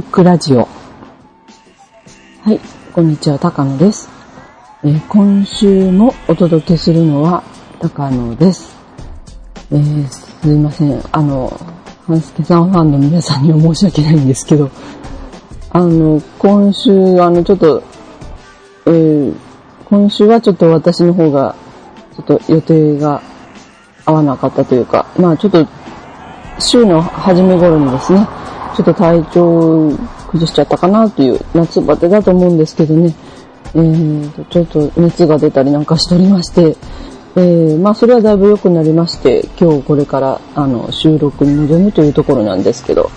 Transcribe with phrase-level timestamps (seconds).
[0.00, 0.66] ックラジオ。
[2.42, 2.60] はい、
[2.92, 4.08] こんにちは、高野です。
[4.82, 7.42] えー今週もお届けするのは
[7.80, 8.76] 高野です。
[9.70, 11.02] えーすいません。
[11.12, 11.52] あの、
[12.06, 14.70] 半助さんファンの皆さんには申し訳ないんですけど、
[15.70, 17.82] あの、今週、あの、ちょっと、
[18.86, 19.34] えー
[19.84, 21.54] 今週はちょっと私の方が、
[22.16, 23.20] ちょっと予定が
[24.06, 25.66] 合わなかったというか、まあちょっと、
[26.60, 28.26] 週の初め頃にですね、
[28.80, 29.98] ちょっと体調を
[30.28, 33.14] 崩しちゃったかなという夏バテだと思うんですけどね、
[33.74, 36.74] えーと、ちょっと熱が出たりなんかしておりまして、
[37.36, 43.10] えーまあそれはだいぶ良くなりまして、今日これからあの収録に臨むというところなんですけど、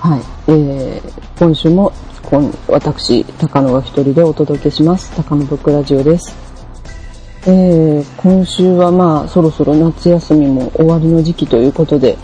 [0.00, 1.92] はい、えー今週も
[2.24, 5.14] 今私、高野が一人でお届けします。
[5.14, 6.34] 高野ブックラジオです。
[7.46, 12.18] えー今週はまあそろそろ夏休みも終わりの時期ということで、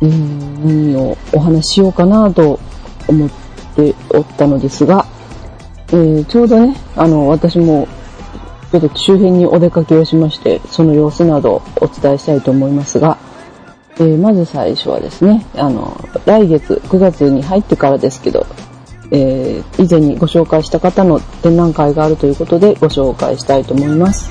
[0.00, 2.58] 何をお話ししようかなと
[3.08, 3.30] 思っ
[3.76, 5.06] ておったのですが、
[5.88, 7.86] えーちょうどね、あの、私も
[8.70, 13.18] ちょっと周辺にお出かけをしまして、その様子などお伝えしたいと思いますが、
[13.96, 18.46] えーまず最初はですね、あの、来月9月に入ってからですけど、
[19.10, 24.30] えー以前にご紹介した方の展覧会があるということでご紹介したいと思います。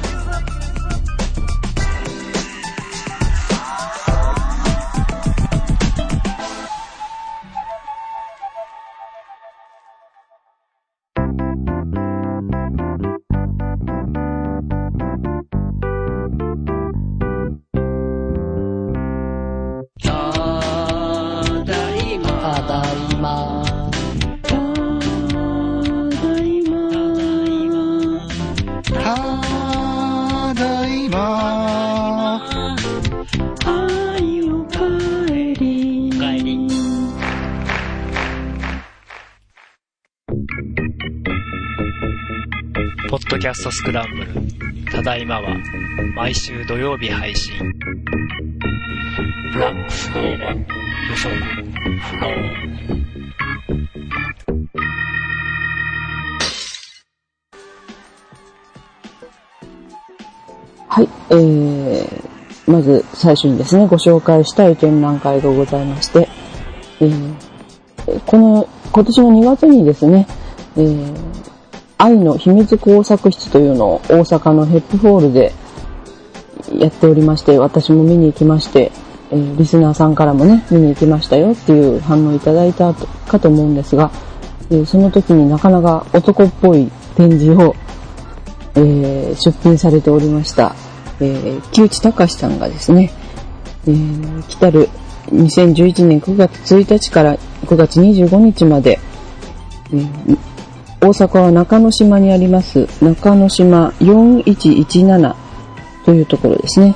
[43.40, 44.92] キャストスクランブル。
[44.92, 45.56] ただいまは、
[46.14, 47.56] 毎週土曜日配信。
[49.58, 50.38] ラックスの予
[51.16, 51.36] 測
[52.02, 52.28] 不能。
[60.90, 66.28] はい、えー、まず最初にですね、ご紹介したい展覧会がございまして、
[67.00, 67.50] えー
[68.26, 70.28] この、今年の2月にですね、
[70.76, 71.29] えー、
[72.00, 75.52] 愛の秘密工作室というのを大阪のヘップホールで
[76.74, 78.92] やっておりまして、私も見に行きまして、
[79.32, 84.12] えーリスナーさんからもね、見に行きましたよっていう反応いただいたかと思うんですが、
[84.72, 87.76] えーその時になかなか男っぽい展示を
[88.76, 90.74] えー出品されておりました、
[91.20, 93.12] えー木内隆さんがですね、
[93.88, 94.88] えー来たる
[95.32, 99.00] 2011年9月1日から9月25日まで、
[99.92, 100.38] えー
[101.02, 105.36] 大阪は中之島にあります中之島4117
[106.06, 106.96] というところですね。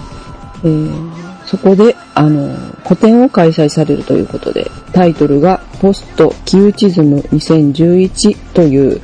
[0.64, 9.02] えーそこで、あの、個展を開催されるということで、タイトルがポスト木内ズム2011という、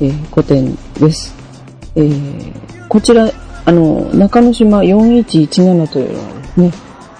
[0.00, 1.34] えー個展です。
[1.94, 3.30] えーこちら、
[3.64, 6.72] あの、中之島4117というのはですね、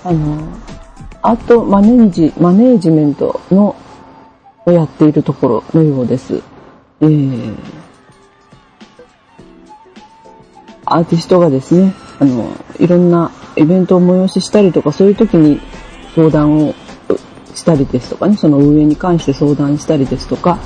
[0.05, 0.39] あの、
[1.23, 3.75] アートマネージ、マネージメントの、
[4.67, 6.43] をやっているところのようです。
[7.01, 7.55] えー
[10.89, 12.49] アーティストがですね、あの、
[12.79, 15.61] いろんなイベントを催ししたりとか、そういう時に
[16.15, 16.75] 相談を
[17.57, 20.59] したりですとかね、その運営に関して相談したりですとか、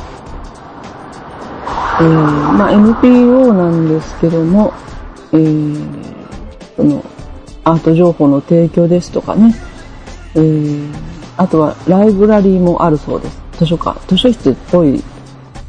[2.01, 4.75] えーまあ NPO なんですけども、
[5.33, 6.11] えー
[6.77, 7.05] その
[7.65, 9.55] アート情報の提供ですとかね、
[10.35, 10.95] えー
[11.39, 13.41] あとはライブラリーもあるそうです。
[13.53, 15.03] 図書館、図書室っぽい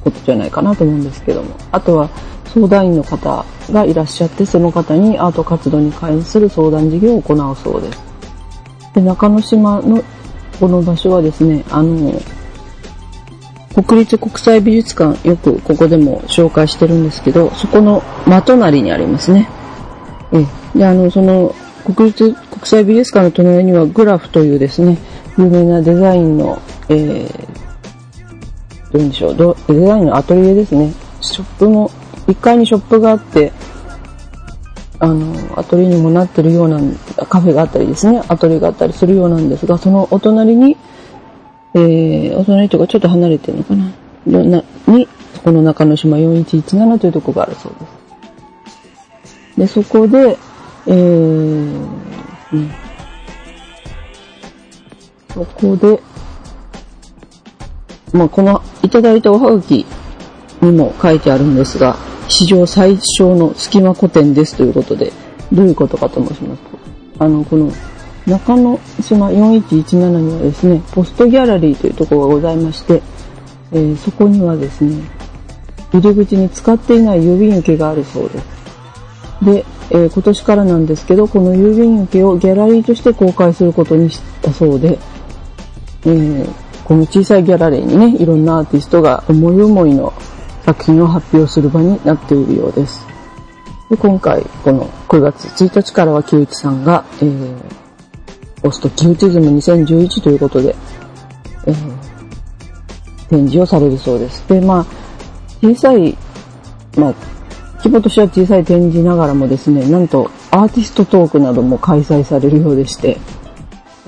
[0.03, 1.55] ことじゃないかなと思うんですけども。
[1.71, 2.09] あとは
[2.53, 8.01] 相談員の方がいらっしゃって、その方にアート活動に関する相談事業を行うそうです。
[8.95, 10.03] で、中之島の
[10.59, 12.13] この場所はですね、あの、
[13.73, 19.49] 国立国際美術館、よくここでも紹介してるんですけど、そこの真隣にありますね。
[20.33, 21.53] ええで、あの、その、
[21.83, 24.97] 国立国際美術館の隣にはグラフというですね、
[25.37, 27.50] 有名なデザインの、えー、
[28.91, 30.93] どういうんでしょう、どデザインのアトリエですね。
[31.21, 31.89] ショップも、
[32.27, 33.51] 1階にショップがあって、
[34.99, 36.79] あの、アトリエにもなってるような、
[37.29, 40.77] カフェがあったりですね、アトリエがあったりするようなんですが、そのお隣に、
[41.73, 45.07] えー、お隣というかちょっと離れてるのかな、なに、
[45.43, 47.73] この中之島4117というところがあるそう
[49.57, 49.77] です。
[49.77, 50.37] で、そこで、
[50.87, 50.93] えー、
[52.53, 52.71] うん
[55.33, 55.99] そこで、
[58.13, 59.85] まあ、このいただいたおはがき
[60.61, 61.95] にも書いてあるんですが、
[62.27, 65.11] 史上最小の隙間古典ですということで、
[65.51, 66.79] どういうことかと申しますと、
[67.19, 67.71] あの、この
[68.25, 73.01] 中野島4117にはですね、ポストギャラリーというところがございまして、
[73.71, 75.01] えーそこにはですね、
[75.93, 78.45] 入り口に使っていない郵便受けがあるそうです。
[79.41, 84.99] で、えー今年からなんですけど、この郵便受けをギャラリーとして公開することにしたそうで、
[86.05, 90.11] えーこの小さいギャラリーにね、いろんなアーティストが思い思いの
[90.65, 93.07] 作品を発表する場になっているようです。
[93.89, 97.55] で今回、この9月1日からは木内さんが、えー、
[98.61, 100.75] ポストキューティズム2011ということで、
[101.65, 102.11] えー
[103.29, 104.45] 展示をされるそうです。
[104.49, 104.85] で、まあ、
[105.61, 106.17] 小さい、
[106.97, 107.13] まあ、
[107.77, 113.17] 規模としては小さい展示ながらもですね、なんとアーティストトークなども開催されるようでして、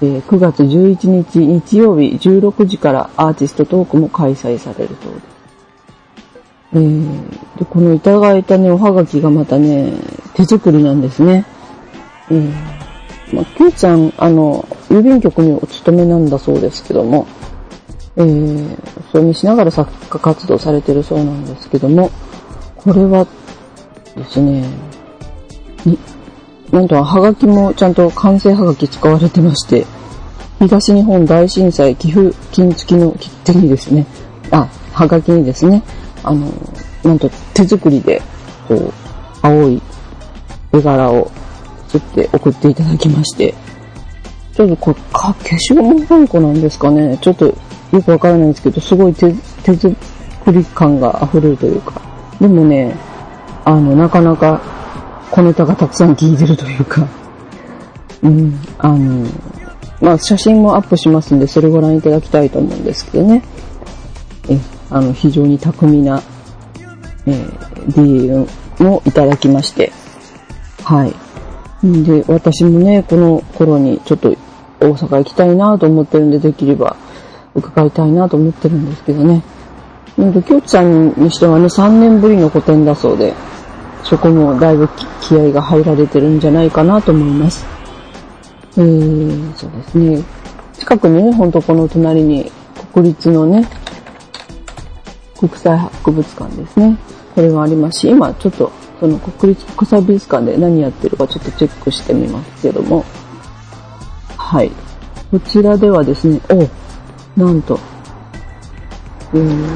[0.03, 5.23] えー9月11日日曜日16時からアーティストトークも開催されるそうです。
[6.73, 9.94] えーで、このいただいたね、おはがきがまたね、
[10.33, 11.45] 手作りなんですね。
[12.29, 12.51] えー
[13.33, 17.25] まあ、キューちゃん、あの、郵便局にお勤めなんだそうですけども、
[18.17, 18.77] えー、
[19.11, 22.11] それにしながら作家活動されてるそうなんですけども、
[22.75, 23.25] これは
[24.15, 24.65] ですね、
[25.85, 25.97] に、
[26.71, 29.85] なんとはがきもちゃんと完成はがき使われてまして、
[30.68, 34.06] 東日本大震災寄付金付きの切手にですね、
[34.50, 35.83] あ、はがきにですね、
[36.24, 36.48] あの、
[37.04, 38.21] なんと手作りで、
[38.69, 38.94] こう、
[39.42, 39.81] 青い
[40.71, 41.30] 絵柄を
[41.89, 43.54] 作って送っていただきまして、
[44.54, 47.18] ちょっとこれ、か、消しゴムはんこなんですかね。
[47.19, 47.45] ちょっと
[47.92, 49.33] よくわからないんですけど、すごい手、
[49.63, 49.95] 手作
[50.48, 52.01] り感が溢れるというか。
[52.39, 52.95] でもね、
[53.65, 54.62] あの、なかなか
[55.30, 57.06] 小ネタがたくさん効いてるというか。
[58.21, 59.27] うん、あの、
[60.03, 63.41] まあ、写真もアップしますんで、それご覧いただきたいと思うんですけどね。
[64.50, 64.59] え、
[64.89, 66.21] あの、非常に巧みな、
[67.25, 69.94] えー、DM もいただきまして。
[70.83, 71.88] はい。
[71.88, 74.35] んで、私もね、この頃にちょっと
[74.81, 76.97] 大阪行きたいなと思ってるんで、できれば
[77.55, 79.41] 伺いたいなと思ってるんですけどね。
[80.17, 83.33] なんで、京都さんにしてはね、3年ぶりの個展だそうで、
[84.03, 84.89] そこもだいぶ
[85.21, 87.72] 気合が入られてるんじゃないかなと思います。
[88.77, 90.23] えー、そうですね。
[90.73, 92.51] 近くにね、ほんとこの隣に
[92.93, 93.67] 国立のね、
[95.37, 96.97] 国際博物館ですね。
[97.35, 103.03] これがありますし、今ちょっとその国立国際美術館で何やってるかちょっとチェックしてみますけども。
[104.37, 104.71] はい。
[105.31, 107.79] こちらではですね、おなんと、
[109.33, 109.67] えー、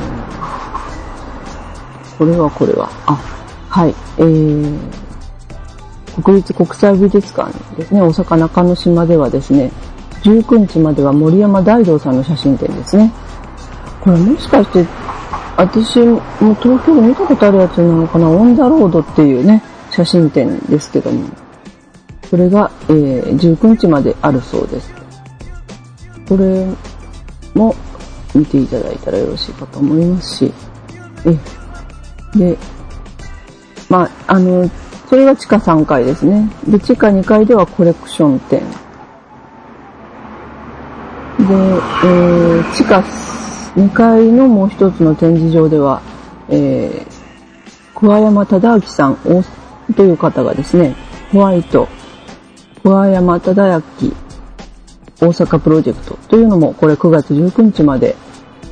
[2.18, 3.16] これはこれは、あ、
[3.68, 4.80] はい、えー、
[6.24, 9.72] 国立国際美術館ですね、大阪中之島ではですね、
[10.24, 13.12] 19日までは森山大道さんの写真展ですね。
[14.02, 14.86] これもしかして、
[15.56, 16.22] 私も
[16.62, 19.62] 東京で見たことあるやつなのかな、オンザロードっていうね、
[19.92, 21.30] 写真展ですけども、
[22.30, 24.94] それが、えー、19日まであるそうです。
[26.28, 26.68] これ
[27.54, 27.76] も
[28.34, 30.54] 見ていただいたらよろしいかと思いますし、
[31.26, 32.58] え、で、
[33.90, 34.70] まあ、あの、
[35.10, 36.50] それが地下3階ですね。
[36.68, 38.60] で、地下2階ではコレクション店。
[38.60, 38.66] で、
[41.46, 43.00] えー、地下
[43.76, 46.02] 2階のもう一つの展示場では、
[46.50, 49.18] えー、桑山忠明さん
[49.96, 50.96] という方がですね、
[51.32, 51.88] ホワイト、
[52.84, 53.82] 桑山忠明
[55.20, 58.16] 大阪プロジェクトというのもこれ9月19日まで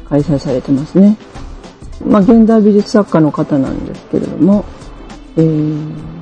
[0.10, 1.18] 開催されてますね。
[2.06, 4.66] まあ、現代美術作家の方なんですけれども、
[5.38, 6.15] えー、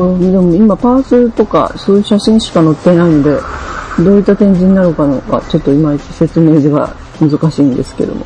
[0.00, 3.38] これでも今パースとかそういう写真しか載ってないんで、
[3.98, 6.88] どういった展示になるかのか、ちょっといまいち説明が
[7.20, 8.24] 難しいんですけども。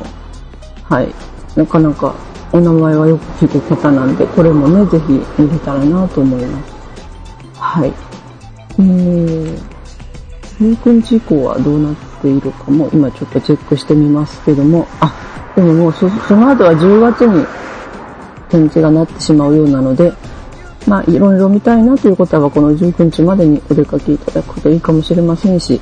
[0.83, 1.13] はい。
[1.57, 2.15] なかなか
[2.53, 6.73] お名前はよく聞く方なんで、これもね、ぜひ見れたらなと思います。
[7.59, 7.93] はい。
[8.77, 9.59] えー、
[10.59, 15.13] 19日以降はどうなっているかも今ちょっとチェックしてみますけども、あ、
[15.57, 17.45] でももうそその後は10月に
[18.49, 20.13] 展示がなってしまうようなので、
[20.87, 25.81] まあいろいろ見たいなという方はこの19日までにお出かけいただくといいかもしれませんし、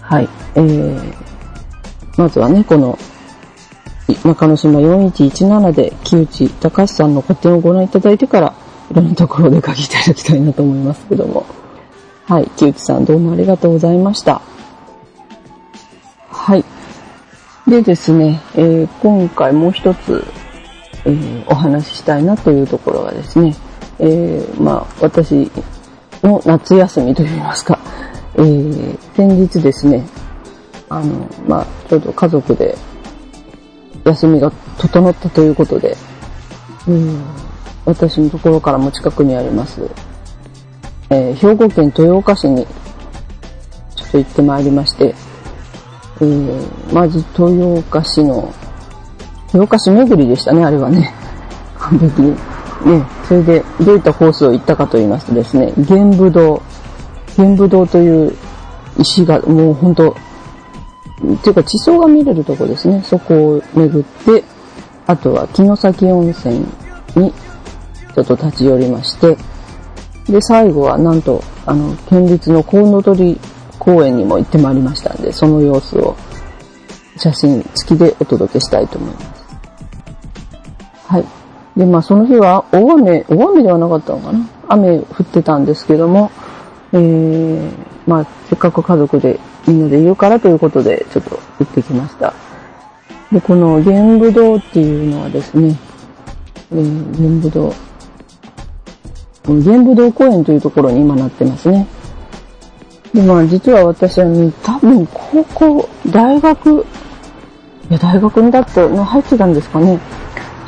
[0.00, 0.28] はい。
[0.56, 1.14] えー、
[2.16, 2.98] まずはね、この
[4.24, 8.54] 中之島4117で木内隆さんの個展をご覧いただいてから、
[8.90, 11.46] いろんなところで書きいただきたいなと思いますけども。
[12.26, 14.42] はい、木内さんどうもありがとうございました。
[16.28, 16.64] はい。
[17.68, 20.24] でですね、えー今回もう一つ、
[21.04, 23.54] えーお話ししたいなというところがですね、
[24.00, 25.50] えーまあ私
[26.22, 27.78] の夏休みといいますか、
[28.34, 30.06] えー先日ですね、
[30.88, 32.74] あの、まあ、ちょうど家族で
[34.04, 35.96] 休みが整ったということで、
[36.88, 37.22] うん、
[37.84, 39.82] 私のところからも近くにあります、
[41.10, 42.66] えー兵庫県豊岡市に
[43.94, 45.14] ちょっと行ってまいりまして、
[46.20, 48.52] えーまず豊岡市の、
[49.48, 51.12] 豊岡市巡りでしたね、あれはね。
[51.78, 52.49] 完璧に。
[52.84, 56.62] ね、それでどういったコースを行ったかと言いますとですね、玄武堂、
[57.36, 58.34] 玄武堂という
[58.98, 60.14] 石がもう本当っ
[61.42, 63.02] ていうか地層が見れるとこですね。
[63.04, 64.42] そこを巡って、
[65.06, 66.60] あとは城崎温泉
[67.16, 67.32] に
[68.14, 69.36] ちょっと立ち寄りまして、
[70.26, 73.38] で、最後はなんと、あの、県立のコウノトリ
[73.78, 76.16] 公園にも行ってまいりましたんで、その様子を
[77.16, 79.44] 写真付きでお届けしたいと思います。
[81.06, 81.39] はい。
[81.80, 84.46] で、まあその日は大雨、大雨ではなかったのかな？
[84.68, 86.30] 雨降ってたんですけども、
[86.92, 87.70] えー、
[88.06, 92.34] まあせっかく家族でみんなでいるからということでちょっと行ってきました。
[93.32, 95.74] で、この玄武堂っていうのはですね、
[96.70, 97.72] えー、玄武堂、
[99.46, 101.86] この玄武堂公園というところに今なってますね。
[103.14, 106.84] で、まあ実は私はね、多分高校、大学、
[107.88, 109.98] いや大学にだって入ってたんですかね。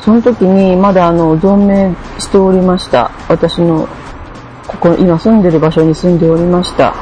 [0.03, 3.09] その時にまだあの、存命しておりました。
[3.29, 3.87] 私の、
[4.67, 6.93] ここ、今住んでる場所に住んでおりました。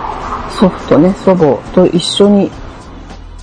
[0.52, 2.52] 祖父とね、祖母と一緒に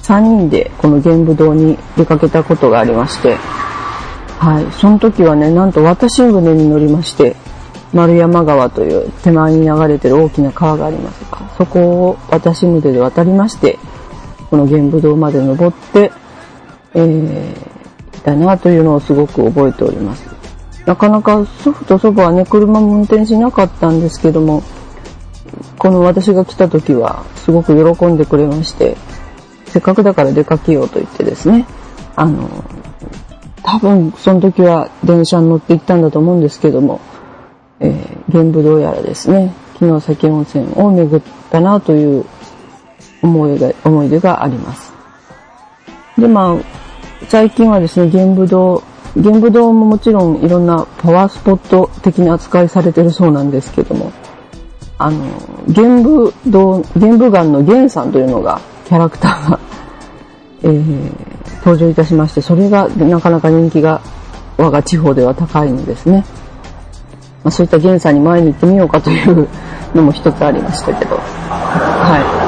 [0.02, 3.34] 3人でこの玄武堂に出かけたことがありまして、
[4.38, 4.72] はい。
[4.72, 7.34] その時はね、なんと渡し船に乗りまして、
[7.92, 13.76] 丸山川という手前に流れてる大きな川がありますが、そこを渡し船で渡りまして、
[14.50, 16.12] この玄武堂まで登って、
[16.94, 17.67] えー、
[18.28, 20.28] たなというのをすごく覚えております。
[20.84, 24.62] なかなか祖父と祖母はね、車も運転しなかったんですけども、
[25.78, 28.96] この私が来た時はすごく喜んでくれまして、
[29.66, 31.66] せっかくだから出かけようと言ってですね、
[32.16, 32.48] あの、
[33.62, 37.00] 多分その時は電車に乗って行ったんだと思うんですけども、
[37.80, 42.24] えー、玄武堂やらですね、城崎温泉を巡ったなという
[43.22, 44.92] 思いが、思い出があります。
[46.16, 46.87] で、まあ、
[47.26, 48.82] 最近はですね、玄武堂、
[49.16, 54.12] 玄武堂ももちろんいろんなパワースポット的に扱いされてるそうなんですけども、
[54.98, 55.26] あの、
[55.68, 59.58] 玄武堂、玄武岩の玄さんというのが、キャラクターが、
[60.62, 61.12] えー、
[61.58, 64.00] 登場いたしまして、それがなかなか人気が
[64.56, 66.24] 我が地方では高いのですね。
[67.44, 69.48] まあ、そういった玄さんに前に行ってみようかという
[69.94, 71.16] のも一つありましたけど。
[71.16, 72.47] はい。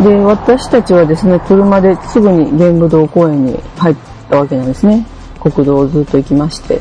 [0.00, 3.96] で、私たちはですね、車ですぐに玄武堂公園に入っ
[4.30, 5.06] たわけなんですね。
[5.40, 6.80] 国道をずっと行きまして、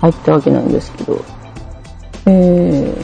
[0.00, 1.24] 入ったわけなんですけど、
[2.26, 2.94] え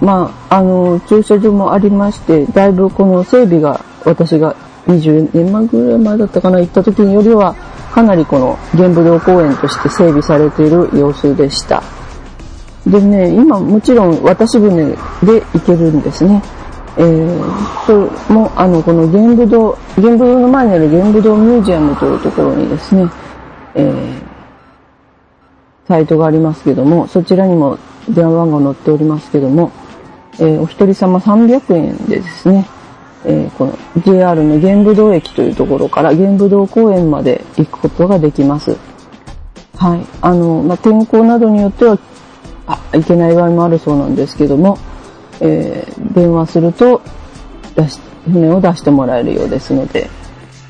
[0.00, 7.54] ー、まあ、あの、駐車場もありまして、だいぶこの整備が私が20年前ぐらい前だったかな、行った時によりは、
[7.92, 11.82] かなりこの玄武堂公園として整備されている様子でした。
[12.86, 14.96] でね、今もちろん渡し船で
[15.52, 16.42] 行けるんですね。
[17.00, 17.92] えー、そ
[18.28, 23.10] れも、あの、この玄武堂、玄武堂の前にある玄武堂ミュージアムというところにですね、
[23.74, 24.22] えー、
[25.88, 29.72] サイトがありますけども、そちらにも電話番号載っておりますけども、
[30.34, 32.66] えー、お一人様300円でですね、
[33.24, 38.76] えー、この JR の玄武堂駅というところから玄武堂公園まで行くことができます。
[39.78, 40.06] はい。
[40.20, 41.98] あの、まあ、天候などによっては、
[42.66, 44.76] あ、行けない場合もあるそうなんですけども、
[45.40, 47.00] えー、電話すると、
[47.76, 50.08] 出し、船を出してもらえるようですので、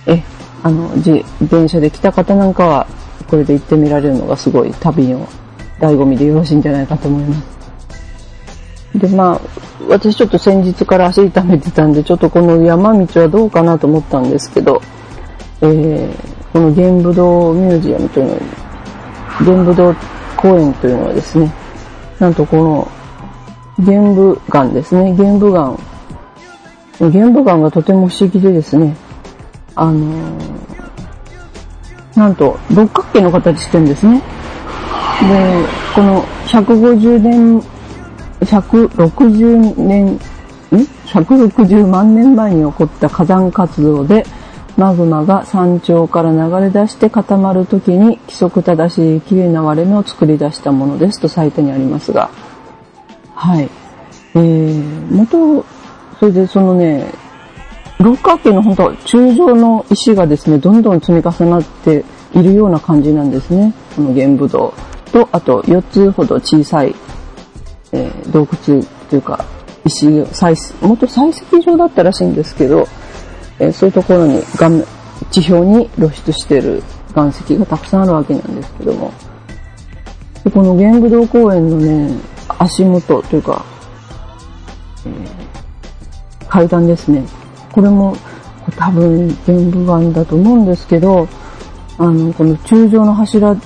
[0.07, 0.23] え、
[0.63, 2.87] あの、自電車で来た方なんかは、
[3.29, 5.27] これで行ってみられるのがすごい旅の
[5.79, 8.99] 醍醐味でよろしいんじゃないかと思います。
[8.99, 9.41] で、まあ、
[9.89, 14.83] 私ちょっと先日から足痛めてたんで、ちょっとこの山道はどうかなと思ったんですけど、
[15.63, 18.41] えー、この玄武堂ミュージアムというの、
[19.45, 19.95] 玄武堂
[20.37, 21.53] 公園というのはですね、
[22.19, 22.89] なんとこの
[23.81, 25.77] 玄武岩ですね、玄武岩。
[27.11, 28.97] 玄武岩がとても不思議でですね、
[29.75, 30.15] あのー、
[32.17, 34.21] なんと六角形の形してるんですね。
[34.21, 34.25] で、
[35.95, 37.63] この150年
[38.41, 40.19] 160年、ん
[41.07, 44.25] ?160 万年前に起こった火山活動で、
[44.77, 52.31] マグマが山頂から流れ出して固まるときに規則正しい綺麗な割れ目を作り出したものですとサイトにありますが、
[53.41, 53.71] はい。
[54.35, 55.65] えー、元、
[56.19, 57.13] それでそのね、
[57.99, 62.05] 六角形の本当柱状の石がですね、どんどん積み重なって
[62.35, 63.73] いるような感じなんですね。
[63.97, 64.75] この玄武洞
[65.13, 66.95] と、あと4つほど小さい
[67.93, 69.45] えー、洞窟というか、
[69.85, 72.87] 石、採石元採石場だったらしいんですけど、
[73.59, 74.85] えーそういうところに岩面
[75.31, 76.83] 地表に露出している
[77.15, 79.13] 岩石がたくさんあるわけなんですけども、
[80.45, 82.15] でこの玄武洞公園のね、
[82.59, 83.65] 足元というか、
[85.07, 85.51] えー
[86.51, 87.25] 階段ですね。
[87.73, 88.17] これも
[88.77, 91.29] 多分玄武岩だと思うんですけど、
[91.97, 93.57] あの、この柱状の柱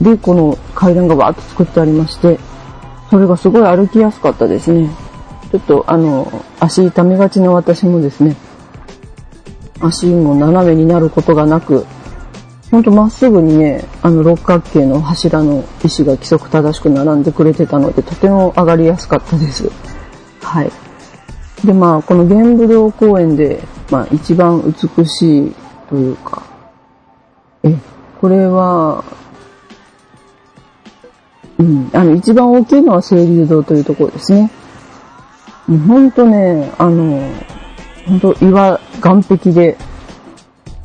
[0.00, 2.38] でこの階段がわーっと作ってありまして、
[3.10, 4.88] それがすごい歩きやすかったですね。
[5.52, 8.34] ちょっとあの、足痛めがちな私もですね、
[9.80, 11.84] 足も斜めになることがなく、
[12.74, 19.70] ほんとまっすぐにね、あの六角形の柱の石が規則正しく並んでくれてたので、とても上がりやすかったです。
[20.42, 20.72] はい。
[21.64, 23.62] で、まあ、この玄武洞公園で、
[23.92, 25.54] まあ、一番美しい
[25.88, 26.42] というか、
[27.62, 27.78] え、
[28.20, 29.04] これは、
[31.58, 34.50] うん、あの、一番大きいのは清流堂というところですね。
[35.68, 37.22] もうほんとね、あの、
[38.04, 39.76] ほんと岩、岩壁で、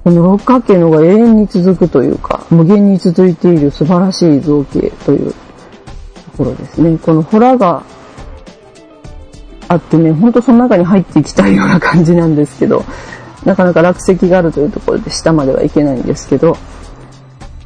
[0.10, 5.38] この六角形のが永遠に続くというか、無限に続いている素晴らしい造形というと
[6.36, 6.98] ころですね。
[6.98, 7.84] このホラが
[9.68, 12.84] あってね、ほんとその中に入っていきたいような感じなんですけど、
[13.46, 16.58] なかなか落石があるというところで下までは行けないんですけど、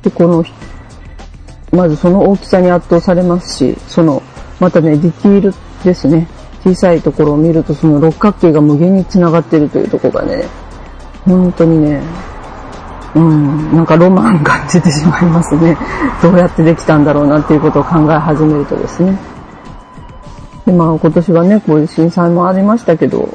[0.01, 0.43] で、この、
[1.71, 4.21] まずその大きさに圧倒されますし、その、
[4.59, 5.53] またね、ディティール
[5.85, 6.27] ですね。
[6.65, 10.43] 小さいところを見ると、その六角形が無限に繋がってるというところがね、
[11.25, 12.01] 本当にね、
[13.15, 15.77] うん、なんかロマン感じてしまいますね。
[16.21, 19.17] どうやってできたんだろうなっていうことを考え始めるとですね。
[20.65, 23.29] で、まあ今年はね、こういう震災もありましたけど、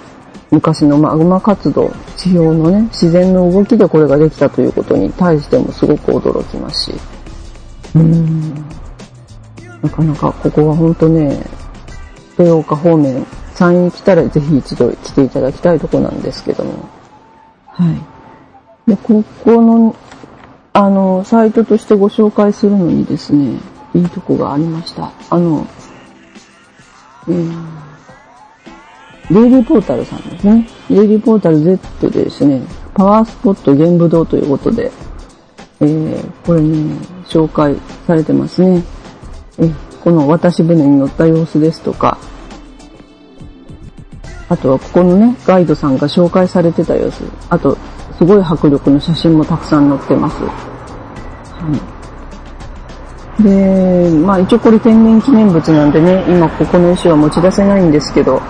[0.51, 6.95] 昔のマグマ活動、地表のね、自然の動きでこれができたということに対してもすごく驚きますし、
[7.95, 8.55] うん、
[9.83, 11.39] なかなかここは本当ね、
[12.39, 13.25] 豊岡方面、
[13.55, 16.73] 山陰に来たらぜひ一度来ていただきたいとこなんですけども、
[17.67, 18.18] はい。
[18.89, 19.95] で、ここの、
[20.73, 23.61] あの、サイトとしてご紹介するのにですね、
[23.95, 25.13] いいとこがありました。
[25.31, 25.67] あの、
[27.29, 27.79] えー
[29.31, 30.67] デイリーポータルさんですね。
[30.89, 32.63] デイリーポータル Z でですね、
[32.95, 34.91] パワースポット玄武堂ということで、
[35.81, 36.95] えー、これね、
[37.27, 38.83] 紹介されてますね。
[39.59, 42.17] えーこの渡し船に乗った様子ですとか、
[44.49, 47.77] あとはここのね、ガイドさんが紹介されてた様子、あと、
[48.19, 50.43] すごい迫力の写真もたくさん載ってます。
[50.43, 50.51] は
[53.39, 53.43] い。
[53.43, 58.43] で、まあ一応これ天然記念物なんでね、今ここの石は持ち出せないんですけど、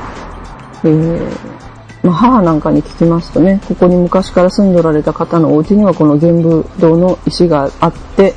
[0.85, 1.59] えー
[2.03, 8.35] まあ、母なんかに聞きますとね、ここに昔から住んでおられた方のお家にはこの玄武洞の石があって、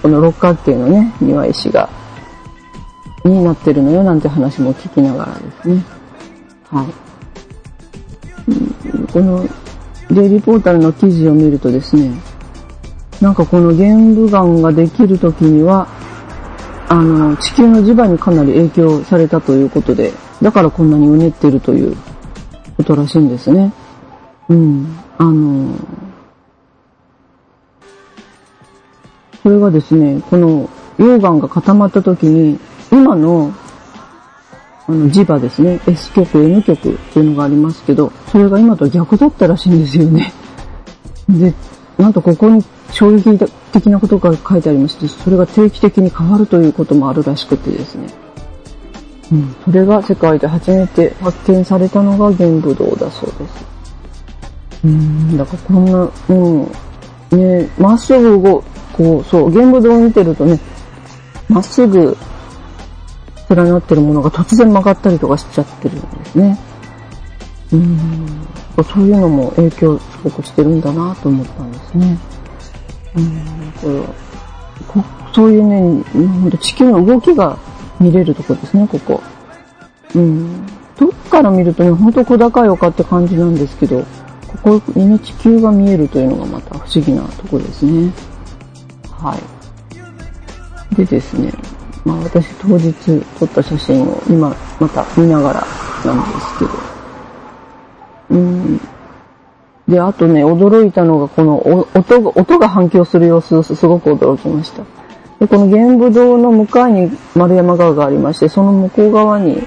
[0.00, 1.90] この六角形のね、庭石が、
[3.24, 5.84] になってるのよなんて話も聞きながらですね。
[6.70, 6.86] はい。
[9.12, 9.46] この、
[10.10, 12.10] デイリーポータルの記事を見るとですね、
[13.20, 15.86] なんかこの玄武岩ができる時には、
[16.88, 20.12] あの、地球の磁場にかなり影響されたということで、
[20.42, 21.96] だからこんなにうねってるという
[22.76, 23.72] ことらしいんですね。
[24.48, 24.98] うん。
[25.18, 25.74] あの、
[29.42, 32.58] それがですね、この溶岩が固まった時に、
[32.90, 33.52] 今の
[34.92, 40.34] あの磁場ですね、S 極、N 極っていうのがありますけど、それが今と逆だったらしいんですよね。
[41.30, 41.54] で、
[41.96, 43.38] なんとここに衝撃
[43.72, 48.06] 的なことが書いてありまして、それが定期的に変わるということもあるらしくてですね。
[49.32, 53.64] うん、それが世界で初めて発見されたのが玄武洞だそうです。
[54.84, 60.60] うん、だからこんな、うん、ね、まっすぐ動、こう、そう、玄武洞を見てるとね、
[61.48, 62.14] まっすぐ
[63.54, 66.58] 連なってるものが突然曲がったりとかしちゃってるんですね。
[67.72, 68.46] うん、
[68.84, 72.18] そういうのも影響すごくしてるんだなと思ったんですね。
[73.16, 74.06] うん、これは
[74.88, 77.58] こそういうね、ほんと地球の動きが
[77.98, 79.22] 見れるとこですね、ここ。
[80.14, 80.66] うん。
[80.98, 84.04] どっから見るとね、ほんと小高い丘って感じなんですけど、
[84.62, 88.12] ここにね、地球が見えるというのがまた不思議なとこですね。
[89.10, 90.96] はい。
[90.96, 91.52] でですね、
[92.04, 92.92] まあ私当日
[93.38, 95.66] 撮った写真を今また見ながら
[96.04, 96.70] なんですけど、
[98.30, 98.80] うん。
[99.88, 104.82] で、あとね、驚いたのがこの音が、音が反響する様子、すごく驚きました。
[105.38, 109.62] で、この玄武洞の向かいに丸山川がありまして、その向こう側に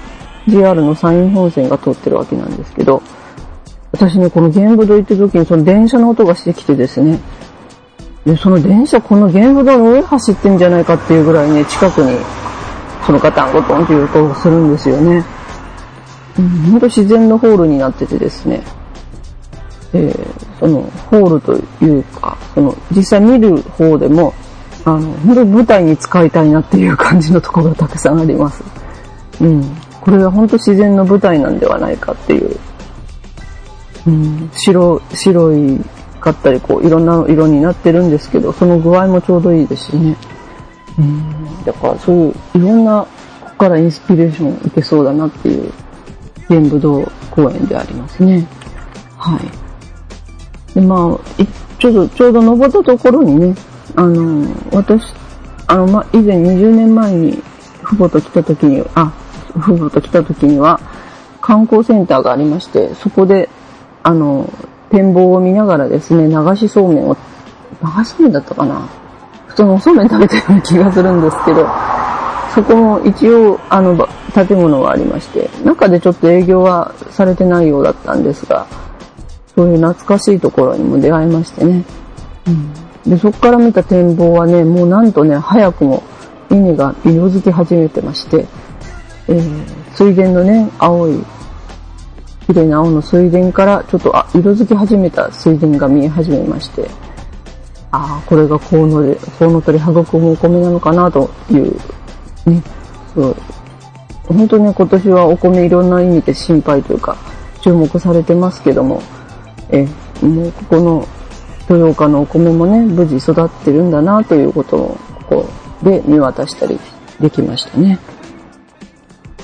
[0.48, 3.02] JR の山陰本線が通ってるわけなんですけど、
[3.92, 7.20] 私ね、この玄武洞行ってる時にその電車の音がしてきてですね、
[8.26, 12.18] で、その電車この玄武洞の上走ってんじゃないかっていうぐらいね、近くに
[13.06, 15.24] そのガタンゴトンっていう音がするんですよね。
[16.36, 18.62] うん、本当自然のホールになっててですね、
[19.92, 24.34] えー、そのホールというか、その実際見る方でも、
[24.84, 28.64] あの、本当舞台に使いたいなっていう感じのところがたくさんあります。
[29.40, 29.62] うん。
[30.00, 32.56] これは本当自然の舞台なんではないかっていう。
[34.06, 35.80] うん、白、白い
[36.26, 40.16] かったり、こう、いろんな色になってるんですけど、その具合もちょうどいいですしね。
[40.98, 43.06] うん、だからそういう、いろんな、
[43.40, 45.72] ここからインスピレーションを受けそうだなっていう、
[46.48, 48.46] 玄武道公園でありますね。
[49.16, 50.74] はい。
[50.74, 51.44] で、まあ、
[51.78, 53.54] ちょうど、ちょうど登ったところにね、
[53.94, 55.14] あの、私、
[55.68, 57.42] あの、ま、以前20年前に
[57.84, 59.12] 父母と来た時に、あ、
[59.54, 60.80] 父母と来た時には、
[61.40, 63.48] 観光センターがありまして、そこで、
[64.02, 64.50] あの、
[64.90, 67.16] 展望を見ながらですね、流しそうめんを、
[67.82, 68.88] 流しそうめんだったかな？
[69.48, 71.66] 普通のおそうめん食べてるような気がするんですけど、
[72.54, 78.66] そこも一応、あの、建物はありまして、中でちょっと営業はされてないようだったんですが、
[79.54, 81.84] そういう懐かしいところにも出会いましてね。
[82.46, 82.72] うん
[83.06, 86.02] で、そこから見た展望はね、もうなんとね、早くも
[86.50, 88.46] 稲が色づき始めてまして、
[89.28, 91.24] えー、水田のね、青い、
[92.46, 96.88] 綺麗な青の水田からちょっとあ色づき始めた水田が見え始めまして、
[97.90, 101.74] ああ、これがコウノで、コウノトリ育むお米なのかなという、
[102.46, 102.62] ね、
[103.14, 103.36] そう。
[104.28, 107.16] 本当ね、今年はお米いろんな意味で心配というか、
[107.62, 109.02] 注目されてますけども、
[109.70, 109.86] え、
[110.22, 111.08] もうここの
[111.68, 115.48] 豊岡のお米もね、無事育ってるんだなということを、ここ
[115.82, 116.78] で見渡したり
[117.20, 117.98] できましたね。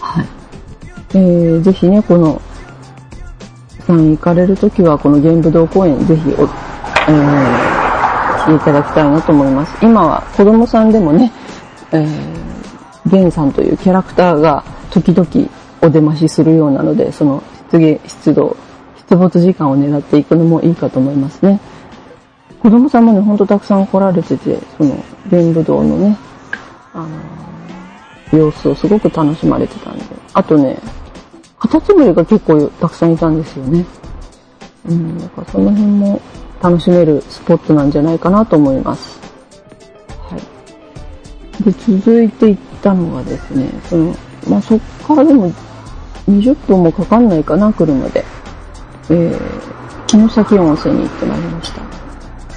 [0.00, 0.26] はい。
[1.14, 2.40] えー、ぜひね、この、
[3.86, 9.76] さん行かれるときは、この玄武道公園、ぜひお、えー、来ていただきたいなと思います。
[9.82, 11.32] 今は子供さんでもね、
[11.92, 15.28] えー、玄さんというキャラクターが時々
[15.82, 18.56] お出ましするようなので、その出現、出動、
[19.08, 21.60] 出没時間を狙っていくのもいいかと思いますね。
[22.60, 26.16] 子供さんもね、ほんとたくさん来られてて、その、弁武道のね、
[26.94, 27.06] あ
[28.32, 30.04] の、様子をすごく楽しまれてたんで。
[30.32, 30.78] あとね、
[31.62, 33.86] カタツムリが結構たくさんいたんですよね。
[34.88, 36.20] うん、だからその辺も
[36.60, 39.20] 楽しめるスポットなんじゃないかなと思います。
[40.28, 41.62] はい。
[41.62, 44.12] で、続いていったのがですね、その、
[44.48, 45.52] まあ、そっからでも
[46.28, 48.24] 20分もかかんないかな、車で。
[49.10, 49.40] えー、
[50.08, 51.80] 城崎温泉に行ってまいりました。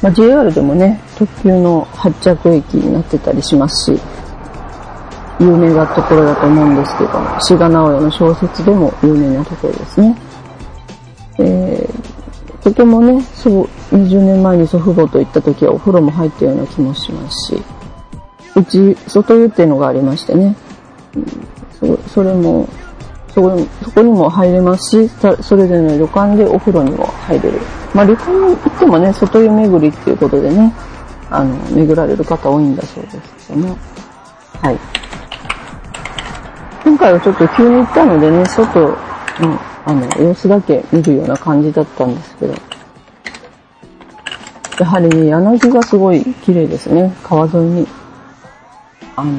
[0.02, 4.02] まあ、JR でもね、特急の発着駅になってたりしますし、
[5.40, 10.16] 有名なところだと思うんですけども、志賀直哉の小説でも有名なところですね。
[11.38, 17.64] えー、とてもね、そう、20年前に祖父母と行った時はお風呂も入ったような気もしますし、
[18.56, 20.56] うち、外湯っていうのがありましてね、
[21.80, 22.68] そそれも
[23.36, 25.10] そこにそこにも入れますし、
[25.42, 27.60] それぞれの旅館でお風呂にも入れる。
[27.94, 30.74] まあ旅館に行ってもね、外湯巡りっていうことでね、
[31.30, 33.76] あの、巡られる方多いんだそうですけどね。
[34.62, 34.80] はい。
[36.86, 38.96] 今回はちょっと急に行ったのでね、外の、
[39.86, 42.54] あの、様子だけ見るような感じだったんですけど。
[44.80, 47.12] やはりね、柳がすごい綺麗ですね。
[47.24, 47.88] 川沿いに。
[49.16, 49.32] あの、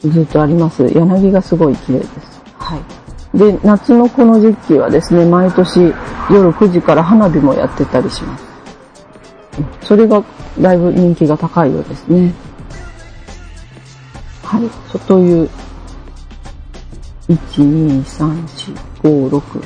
[0.00, 0.88] ずっとあります。
[0.88, 2.42] 柳がすごい綺麗です。
[2.58, 3.38] はい。
[3.38, 5.92] で、夏のこの時期はですね、毎年
[6.30, 8.44] 夜9時から花火もやってたりします。
[9.82, 10.24] それが
[10.58, 12.32] だいぶ人気が高いようですね。
[14.46, 14.70] はい。
[14.92, 15.50] 外湯、
[17.28, 18.46] 1、2、3、
[19.02, 19.62] 4、5、6、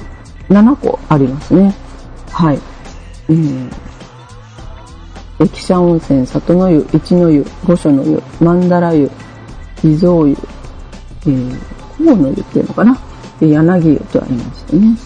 [0.49, 1.75] 7個ありますね。
[2.31, 2.59] はい。
[3.29, 3.71] うん。
[5.39, 9.11] 駅舎温泉、里の湯、一の湯、五所の湯、曼荼羅湯、
[9.83, 10.37] 地蔵湯、
[11.27, 11.59] えー、
[12.03, 12.99] 河野湯っていうのかな
[13.39, 14.97] で、柳湯とありましてね。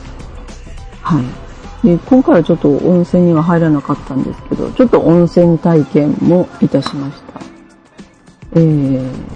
[1.03, 1.87] はい。
[1.87, 7.41] で、今回はちょっと温泉には入らなかったんですけど、ちょっと温泉体験もいたしました。
[8.53, 9.35] えー、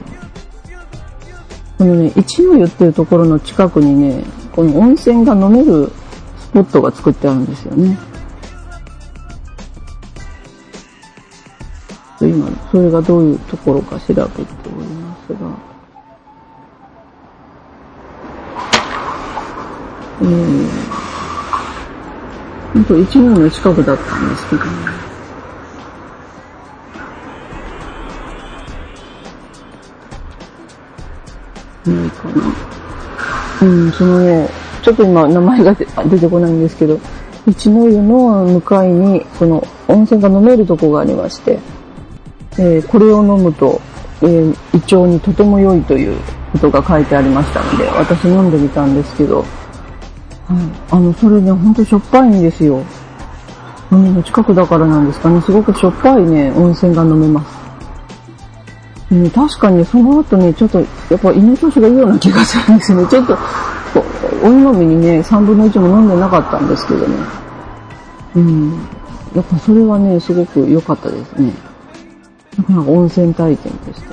[1.79, 5.89] このね、一の湯っていうところの近くにね、この温泉が飲める
[6.37, 7.97] スポットが作ってあるんですよね。
[12.21, 15.39] 今、それがどういうところか調べておりますが、
[20.21, 20.69] えー、
[22.75, 25.08] ほんと一門の近くだったんですけどね。
[31.89, 32.33] ないかな。
[33.63, 34.49] うん、そのね、
[34.83, 35.85] ちょっと今名前が出
[36.19, 36.99] てこないんですけど、
[37.47, 41.59] 一の湯の向かいに、その温泉が飲めるとこがありまして、
[42.59, 43.81] えー、これを飲むと、
[44.23, 46.17] えー、胃腸にとても良いという
[46.53, 49.47] ことが書いてありましたので、私飲んでみたんですけど、はい。
[50.91, 52.83] あの、それね、ほんとしょっぱいんですよ。
[53.91, 57.59] 海の近くだからなんですかね、すごくしょっぱいね、温泉が飲めます。
[59.11, 63.07] ね、確かにその後ね、ちょっと、やっぱ胃の調子がいいような気がするんですよね。
[63.11, 63.39] ちょっと、
[64.43, 67.17] お湯飲みにね、3分の1も飲んでなかったんですけどね。
[68.37, 68.73] うん。
[69.35, 71.53] やっぱそれはね、すごく良かったですね。
[72.59, 74.09] なかなか温泉体験として。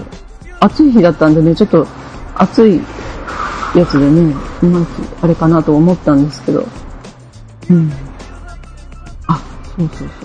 [0.61, 1.85] 暑い日だったんでね、ちょっと
[2.35, 2.81] 暑い
[3.75, 4.87] やつでね、うまく
[5.21, 6.65] あれかなと思ったんですけど。
[7.69, 7.91] うん。
[9.27, 9.39] あ、
[9.77, 10.24] そうそうそ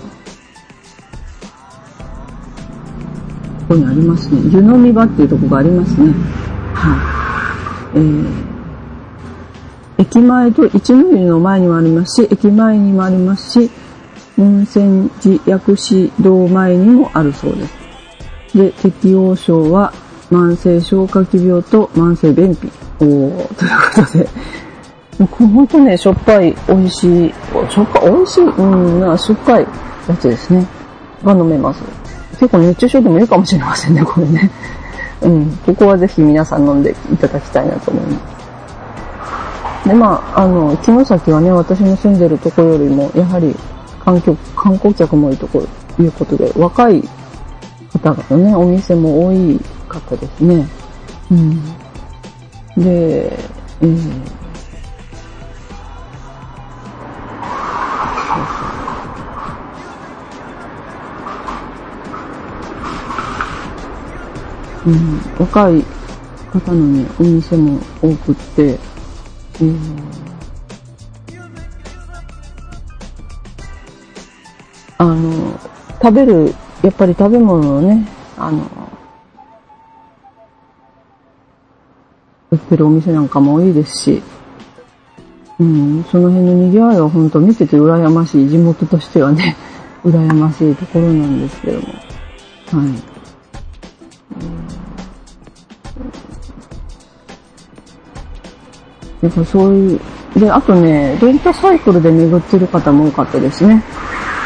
[3.71, 4.41] こにありますね。
[4.51, 6.13] 湯飲み場っていうとこがありますね。
[6.73, 6.95] は
[7.95, 7.97] い。
[7.97, 8.25] えー、
[9.99, 13.71] 駅前と一の湯の前にもありますし、駅前にもありますし、
[14.37, 17.73] 温泉寺薬師堂前にもあるそうです。
[18.57, 19.93] で、適応症は
[20.29, 22.69] 慢性消化器病と慢性便秘。
[22.99, 24.29] おー、ということで。
[25.29, 27.33] ほんとね、しょっぱい、美味しい、
[27.69, 29.67] しょっぱい、美味しい、うん、しょっぱい
[30.07, 30.65] やつですね。
[31.23, 32.00] が飲めます。
[32.41, 34.49] 結構熱中症でもいいかもしれませんね、これね。
[35.21, 38.17] うん、ここはぜひ皆さん飲んでいただきたいなと思いま
[39.83, 39.87] す。
[39.87, 43.55] で、まあ、あの、城崎はね、私の住んでるところよりも、やはり
[44.03, 45.59] 観光観光客も多いとこ
[45.99, 47.07] ろ、いうことで、若い
[47.93, 50.67] 方がね、お店も多い方ですね。
[51.29, 51.63] うん。
[52.75, 53.37] で、
[53.81, 54.40] えー
[64.85, 65.83] うん、若い
[66.51, 68.79] 方のね、お店も多くって、
[69.61, 69.79] うん、
[74.97, 75.59] あの、
[76.01, 78.67] 食べる、やっぱり食べ物をね、あの、
[82.49, 84.23] 売ってるお店なんかも多いですし、
[85.59, 89.55] うん、その辺の賑わいは本当見てて羨ましい、地元としてはね、
[90.03, 91.93] 羨ましいところなんですけども、は
[93.07, 93.10] い。
[99.21, 99.99] やっぱそういう、
[100.35, 103.83] で、あとね、レンタサイクルで巡ってる方も多かったですね。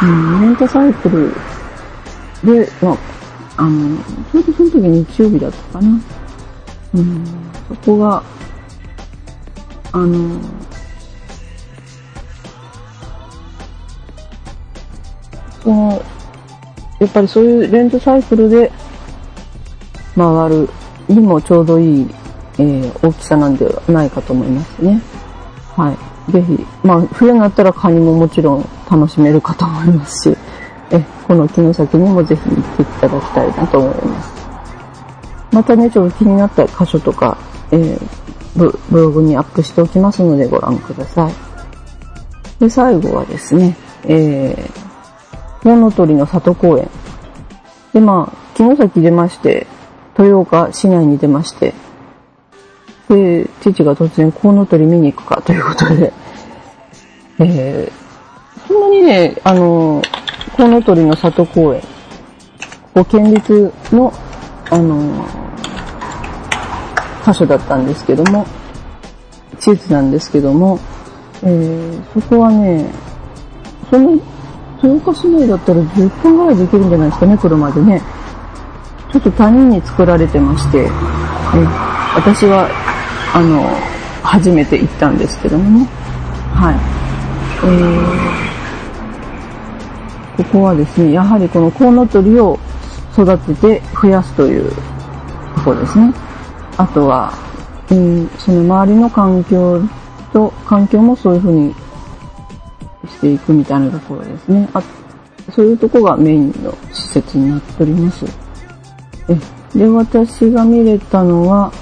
[0.03, 1.33] うん、レンタサイクル
[2.43, 2.97] で、まあ、
[3.57, 3.97] あの、
[4.31, 6.01] ちょうどその時日曜日だったかな。
[6.93, 7.23] うん、
[7.69, 8.23] そこが、
[9.93, 10.39] あの、
[15.63, 16.03] その、
[16.99, 18.71] やっぱりそういうレンタサイクルで
[20.15, 20.69] 回る
[21.07, 22.07] にもちょうどいい、
[22.57, 25.01] えー大きさなんではないかと思いますね。
[25.75, 26.31] はい。
[26.31, 30.37] ぜひ、まあ、冬になったらカニももちろん楽しめるかと思いますし、
[30.91, 34.33] え、この城崎にもぜひ行っていただきたいなと思います。
[35.51, 37.37] またね、ちょっと気になった箇所とか、
[37.71, 41.33] えーブブログにアップしておきますのでご覧ください。
[42.59, 46.89] で、最後はですね、えー、コウノトリの里公園。
[47.93, 49.67] で、まあ、城崎出まして、
[50.17, 51.73] 豊岡市内に出まして、
[53.09, 56.13] で、父が突然コウノトリ見に行くかということで、
[57.39, 60.01] えー、そんなにね、あの、
[60.55, 61.81] コウノトリの里公園、
[62.93, 64.11] ここ県立の、
[64.69, 65.25] あの、
[67.25, 68.45] 箇所だったんですけども、
[69.59, 70.79] 施設なんですけども、
[71.43, 72.85] えー、そこはね、
[73.89, 74.17] その、
[74.81, 78.01] 豊岡市内だったら10分ぐらいできるんじゃないですかね、車でね。
[79.11, 80.87] ちょっと谷に作られてまして、え
[82.15, 82.69] 私は、
[83.35, 83.61] あの、
[84.23, 85.85] 初めて行ったんですけどもね。
[86.53, 86.75] はい。
[87.65, 92.57] えー、ここはですね、やはりこのコウノトリを
[93.11, 96.13] 育てて増やすというところですね。
[96.77, 97.33] あとは、
[97.91, 99.81] うん、その周りの環境
[100.31, 101.75] と、環境もそういうふうに
[103.05, 104.69] していくみたいなところですね。
[104.73, 104.81] あ
[105.53, 108.25] そういうとこがメインの施設になっております。
[109.27, 111.73] えで、私が見れたのは、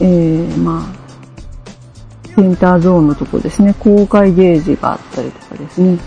[0.00, 3.74] えー、まあ、センターゾーンのとこですね。
[3.74, 5.98] 公開ゲージがあったりとかですね。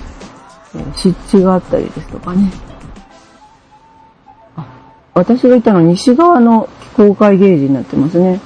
[0.75, 2.49] えー湿地があったりですとかね。
[4.55, 4.65] あ
[5.13, 8.39] 私がいたのは西側の公開ゲージになってますね。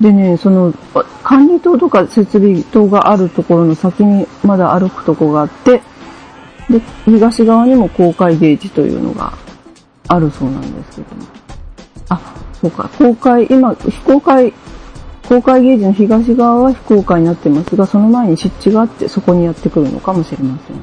[0.00, 0.74] でね、その、
[1.22, 5.80] 管理棟とか設備棟があるところの先にまだ歩くとこがあって、
[6.68, 9.32] で、東側にも公開ゲージというのが
[10.08, 11.22] あるそうなんですけども。
[12.08, 12.20] あ、
[12.66, 14.52] そうか、公開、今、非公開、
[15.28, 20.76] 公開ゲージの東側は非公開になってますが、その前に湿地があって、そこにやってくるのかもしれません。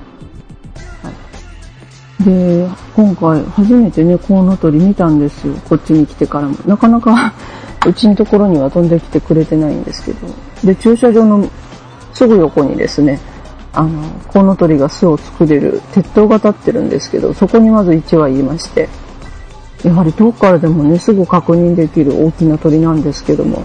[2.26, 5.56] で、今回初めてね、コウノトリ見たんですよ。
[5.68, 6.56] こっちに来てからも。
[6.66, 7.34] なかなか
[7.86, 10.20] うちのところには飛んできてくれてないんですけど、
[10.64, 11.46] で、駐車場の
[12.14, 13.20] すぐ横にですね、
[13.74, 13.90] あの、
[14.28, 18.88] コウノトリが巣を作れる鉄塔が立ってるんですけど、そこにまず1羽言いまして、
[19.84, 23.64] やはり遠くからでもね、すぐ確認できる大きな鳥なんですけども、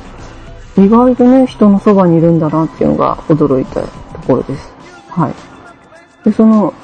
[0.76, 3.88] 意外とね、人のそばにいるんだなっていうのが驚いたと
[4.26, 4.72] ころです。
[5.08, 5.34] はい。
[6.24, 6.74] で、その、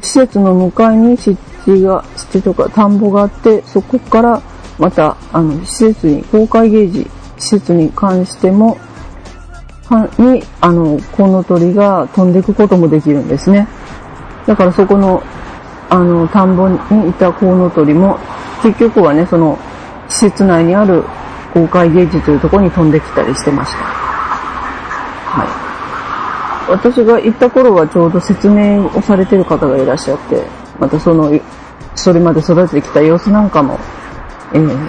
[0.00, 4.42] 施設の向かいに湿地が、湿地とか田んぼがあって、そこから
[4.78, 8.78] また、あの、施設に、公開ゲージ、施設に関しても、
[10.18, 13.68] に、あの、コウノトリが飛んでいくこともできるんですね。
[14.46, 15.22] だからそこの、
[15.90, 16.76] あの、田んぼに
[17.10, 18.18] いたコウノトリも、
[18.62, 19.58] 結局はね、その、
[20.08, 21.02] 施設内にある
[21.52, 23.78] 公開ゲージというところに飛んできたりしてました。
[25.28, 25.44] は
[26.68, 26.70] い。
[26.70, 30.44] 私が行った頃はちょうど説明をされてる方がいらっしゃって、
[30.78, 31.32] またその、
[31.94, 33.78] それまで育ててきた様子なんかも、
[34.52, 34.88] えー、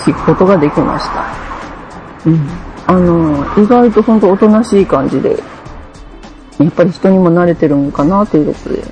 [0.00, 1.24] 聞くことができました。
[2.26, 2.48] うん。
[2.86, 5.42] あの、意外と本当おとなしい感じで、
[6.58, 8.82] やっぱり人にも慣れてるのかなということで、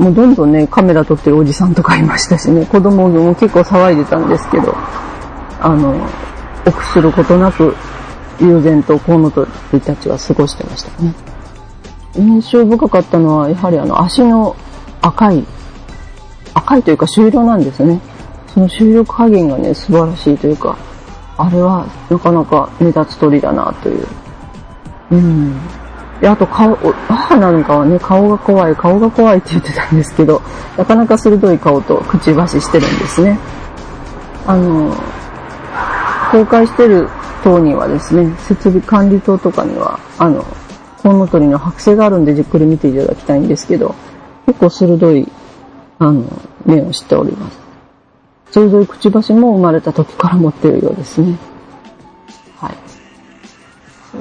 [0.00, 4.74] もうどんどんね、カメラ撮ってるおじさんとかいましたしね、子供も結構騒いでたんですけど、
[5.60, 5.94] あの、
[6.64, 7.76] 臆することなく、
[8.40, 11.14] 悠然とコウノトリたちは過ごしてましたね。
[12.16, 14.56] 印象深かったのは、やはりあの足の
[15.02, 15.44] 赤い、
[16.54, 18.00] 赤いというか終了なんですね。
[18.54, 20.78] その収力加減がね、素晴らしいというか、
[21.36, 24.06] あれはなかなか目立つ鳥だなという。
[25.10, 25.60] うん。
[26.20, 30.42] で、あと顔、母なんかはね、顔が怖い、顔が怖いって言ってたんですけど、
[30.76, 33.38] なかなか鋭い顔とくちばししてるんですね。
[34.46, 34.94] あの、
[36.30, 37.08] 公開してる
[37.42, 40.44] 塔にはですね、設備管理塔とかには、あの、
[41.02, 43.94] コウノトリの剥製があるんでじっくり見ていただきたいんですけど、
[44.46, 45.28] 結構鋭い、
[45.98, 46.24] あの、
[46.66, 47.58] 目をしております。
[48.50, 51.38] 鋭いくちばしも生まれた時から持ってるようですね。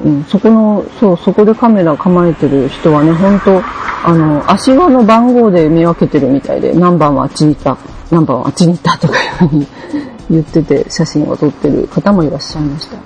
[0.03, 3.61] うん、そこの、そう、そこでカメラ構えてる人はね、本当
[4.03, 7.77] あの、足輪の番号で見分けてるみたいで、何番はあっちに行った、
[8.11, 9.67] 何番はあっちに行ったとかいうふうに
[10.29, 12.97] 言ってて、写真を撮ってる方もいらっしゃいました。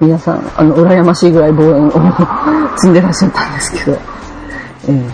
[0.00, 1.92] 皆さん、あの、羨ましいぐらい望遠を
[2.76, 3.98] 積んでらっしゃったんですけど、
[4.88, 5.10] え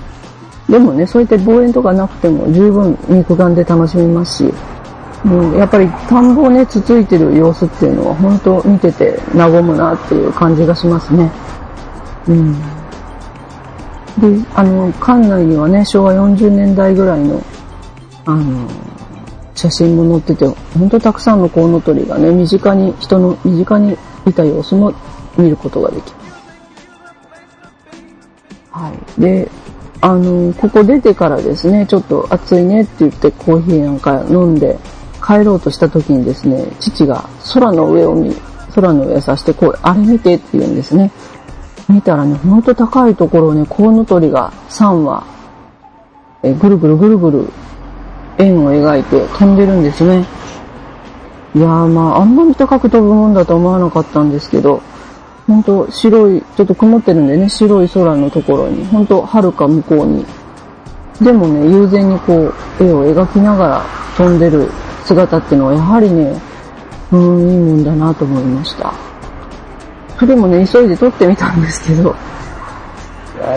[0.68, 4.54] ー、でもね、そういった望遠とかなくても十分肉眼で楽しめますし、
[5.24, 11.30] うん、やっぱり田んぼをね、つついてる様子っていうのは本当見てて和むなっていう感じがしますね。
[12.28, 12.52] うん。
[14.20, 17.42] で、あの、館内にはね、昭和40年代ぐらいの、
[18.26, 18.68] あの、
[19.54, 20.46] 写真も載ってて、
[20.78, 24.94] 本当たくさんのコウノトリがね、身近に、人の身近にいた様子も
[25.36, 26.28] 見ることができます。
[28.70, 29.20] はい。
[29.20, 29.50] で、
[30.00, 34.78] あの、ここ出てからですね、ちょっと暑いねって言ってコーヒーなんか飲んで、
[35.28, 38.34] 帰ろうとした時にですね、父が空の上を見、
[38.74, 41.10] 空の上をさして、こう、あれ見てって言うんですね。
[41.86, 45.22] 見たらね、ほんと高いところをね、コウノトリが3羽、
[46.42, 47.48] えぐるぐるぐるぐる
[48.38, 50.24] 円を描いて飛んでるんですね。
[51.54, 54.80] いやーまあ、あんなに高く飛ぶもんだと思わなかったんですけど、
[55.46, 60.24] ほんと白い、ちょっと曇ってるんでね、白い空のところに、ほんと遥か向こうに。
[61.20, 63.82] でもね、悠然にこう、絵を描きながら
[64.16, 64.70] 飛んでる
[65.08, 66.38] 姿っていうのはやはりね、
[67.12, 68.92] うん、いいもんだなと思いました。
[70.18, 72.14] それもね、急いで撮ってみたんですけど、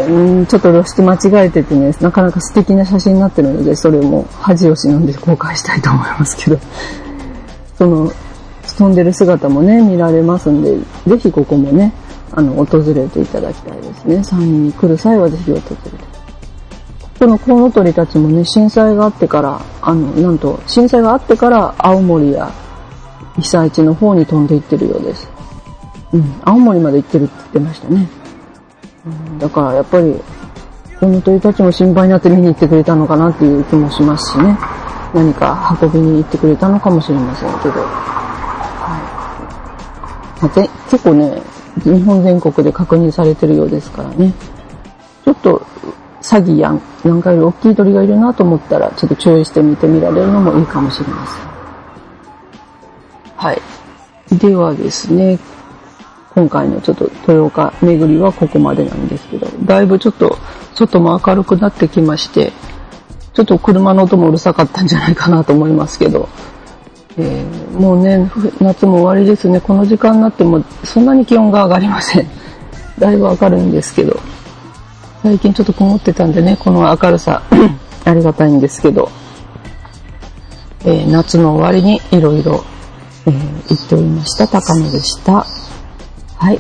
[0.08, 6.60] うん、ちょっと露出間違えててね、なかなか素敵な写真になってるので、それも恥を忍んで公開したいと思いますけど、
[7.78, 8.12] その、
[8.78, 11.92] 飛んでる姿もね、見られますんで、ぜひここもね、
[12.32, 14.24] あの、訪れていただきたいですね。
[14.24, 16.11] 山陰に来る際はぜひ訪れて。
[17.22, 22.52] このコウノトリたちもね、震災があってから、あの、なんと、震災があってから青森や
[23.36, 25.30] 被災地の方に飛んでいってるようです。
[26.14, 28.10] うん、青森まで行ってるって言ってましたね。
[29.06, 30.20] うん、だからやっぱり、
[31.00, 34.58] コウノトリたちも心配になって見に行ってくれたのかなっていう気もしますしね。
[35.14, 37.82] 何か運びに行ってくれたのかもしれませんけど。
[37.82, 38.98] は
[40.66, 40.70] い。
[40.90, 41.40] 結構ね、
[41.84, 44.34] 日本全国で確認されてるようですからね。
[45.24, 45.62] ちょっと
[46.22, 46.72] 詐欺や
[47.04, 51.52] なんかより大きい鳥がいるなと思ったら、ちょっと注意して見てみられるのもいいかもしれません。
[53.36, 53.62] はい。
[54.38, 55.40] ではですね、
[56.34, 60.38] 今回のちょっと豊岡巡りはここまでなんですけど、だいぶちょっと
[60.76, 62.54] 外も明るくなってきまして、
[63.34, 66.30] ちょっと車の音もうるさかったんじゃないかなと思いますけど、
[67.18, 69.60] えー、もうね、夏も終わりですね。
[69.60, 72.28] この時間になってもそんなに気温が上がりません。
[73.00, 74.20] だいぶ明るいんですけど。
[75.24, 77.44] 最近ちょっと曇ってたんでね、この明るさ
[78.06, 79.10] ありがたいんですけど、
[80.84, 82.64] えー、夏の終わりにいろいろ
[83.28, 83.32] え
[83.70, 85.46] 言っておりました高野でした。
[86.38, 86.60] はい。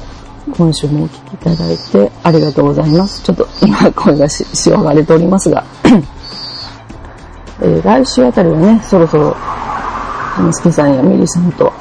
[0.55, 3.23] 今週もお聞きいただいてありがとうございます。
[3.23, 5.63] ちょっと今声がし、しわがれておりますが、
[7.61, 11.73] えー来週あたりはね、そろそろ、花助さんやメリさんと、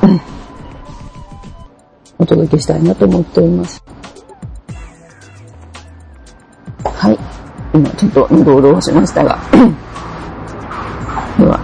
[2.19, 3.83] お届けしたいなと思っております。
[6.85, 7.19] はい。
[7.75, 9.39] 今ちょっと喉をしましたが、
[11.39, 11.61] では、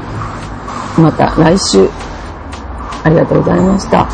[0.98, 1.88] また来週、
[3.02, 4.08] ありがとうございました。